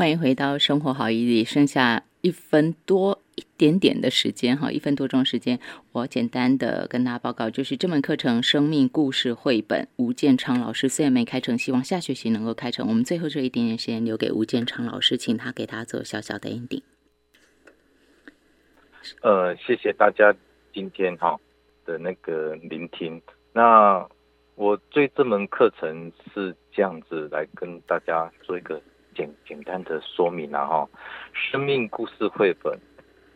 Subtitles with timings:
[0.00, 5.60] 欢迎回到生活好伊犁，剩下一分多一点点的时间哈，一分多钟时间，
[5.92, 12.88] 我简单的跟大家报告，就是这门课程《生命故事绘本》，吴建昌老师虽然没开成，希望下学期能够开成。
[12.88, 16.80] 我们最后这一点点时间留给吴建昌老师，请他给大家做小小的 ending。
[19.20, 20.34] 呃，谢谢大家
[20.72, 21.38] 今天哈
[21.84, 23.20] 的那个聆听。
[23.52, 24.08] 那
[24.54, 28.80] 我对这门课程是这样子来跟大家做一个。
[29.14, 30.88] 简简单的说明啊哈，
[31.32, 32.78] 生命故事绘本，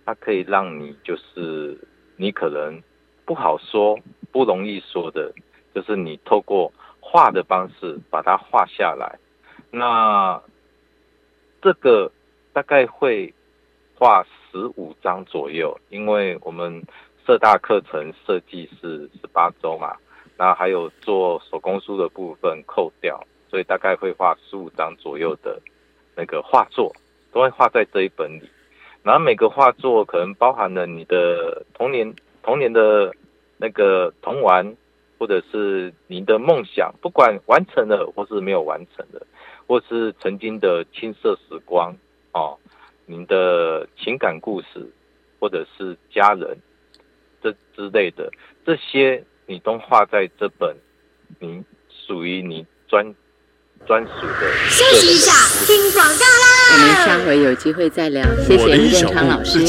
[0.04, 1.78] 它可以让你就是
[2.16, 2.82] 你可能
[3.24, 3.98] 不好说、
[4.30, 5.32] 不容易说的，
[5.74, 9.18] 就是你透过画的方式把它画下来。
[9.70, 10.40] 那
[11.60, 12.10] 这个
[12.52, 13.32] 大概会
[13.98, 16.82] 画十五张左右，因为我们
[17.26, 19.96] 社大课程设计是十八周嘛，
[20.36, 23.20] 那还有做手工书的部分扣掉。
[23.54, 25.62] 所以大概会画十五张左右的
[26.16, 26.92] 那个画作，
[27.30, 28.50] 都会画在这一本里。
[29.04, 33.14] 然后每个画作可能包含了你的童年、童年的
[33.56, 34.76] 那个童玩，
[35.20, 39.24] 或者是你的梦想，不管完成了或是没有完成的，
[39.68, 41.96] 或是曾经的青涩时光
[42.32, 42.58] 哦，
[43.06, 44.84] 您的情感故事，
[45.38, 46.58] 或者是家人
[47.40, 48.28] 这之类的，
[48.66, 50.76] 这些你都画在这本
[51.38, 53.14] 你属于你专。
[53.86, 54.50] 专属的。
[54.68, 55.32] 休息一下，
[55.66, 56.46] 听广告啦。
[56.72, 58.24] 我们下回有机会再聊。
[58.46, 59.64] 谢谢吴建昌老师。